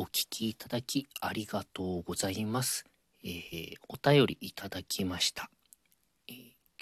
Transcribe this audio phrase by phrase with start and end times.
[0.00, 2.86] お聞きいただきありがとうございます。
[3.22, 5.50] えー、お便りいただきました。
[6.26, 6.36] えー、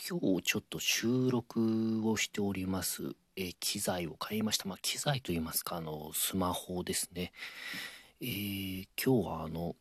[0.09, 4.69] 今日ちょっと収録をしております、えー、機材を買いました。
[4.69, 7.33] まあ、機材といいますか、あの、スマホですね。
[8.21, 8.87] え今
[9.25, 9.75] 日はあの、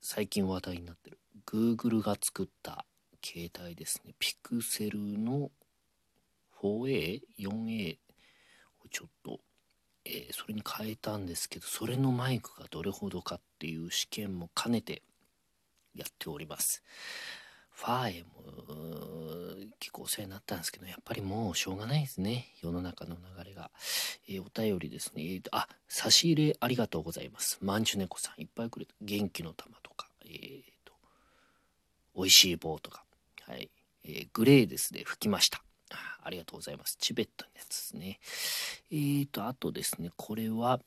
[0.00, 2.86] 最近話題になってる Google が作った
[3.24, 4.14] 携帯ですね。
[4.20, 5.50] ピクセルの
[6.62, 7.96] 4A、4A
[8.84, 9.40] をちょっと
[10.04, 15.02] えー、それに変えたんですけどそれのマイクがどれほどかっていう試験も兼ねて
[15.94, 16.82] やっております。
[17.70, 18.42] ファーエも
[19.80, 22.48] 結構お世話になったんですけどやっぱりもうしょうがないですね。
[22.62, 23.70] 世の中の流れが、
[24.28, 27.58] えー、お便りですね、えー、あ差し入れありがとうございます。
[27.60, 28.94] まんちゅ猫さんいっぱいくれた。
[29.00, 30.92] 元気の玉とかえっ、ー、と
[32.16, 33.04] 美味しい棒とか。
[33.42, 33.70] はい、
[34.04, 35.02] えー、グレーですね。
[35.04, 35.62] 吹きました。
[36.22, 36.96] ありがとうございます。
[37.00, 38.20] チベットのやつですね。
[38.90, 40.80] えーと、あとですね、これは、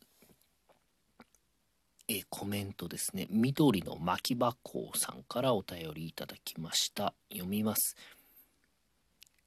[2.08, 3.28] えー、コメントですね。
[3.30, 7.14] 緑の巻き箱さんからお便りいただきました。
[7.31, 7.95] 読みます。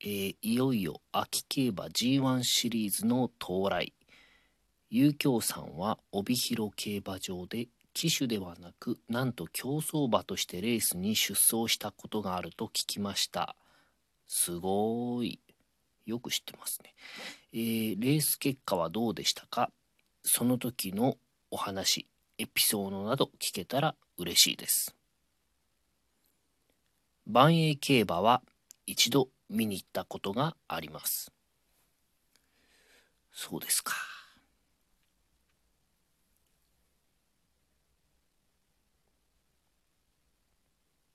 [0.00, 3.92] えー、いよいよ秋競馬 G1 シリーズの到来。
[4.90, 13.56] 遊興さんは帯広競馬場で騎手ではなくなんと競走馬としてレースに出走したことがあると聞きました
[14.26, 15.40] すごーい
[16.08, 16.94] よく知ってますね。
[17.52, 19.70] えー、レース結果はどうでしたか？
[20.22, 21.16] その時の
[21.50, 22.06] お話、
[22.38, 24.94] エピソードなど聞けたら嬉しいです。
[27.26, 28.42] 万栄競馬は
[28.86, 31.30] 一度見に行ったことがあります。
[33.32, 33.94] そうですか。